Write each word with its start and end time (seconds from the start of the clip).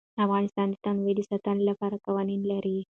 افغانستان 0.25 0.67
د 0.71 0.75
تنوع 0.83 1.11
د 1.15 1.21
ساتنې 1.29 1.63
لپاره 1.69 2.01
قوانین 2.05 2.41
لري. 2.51 2.77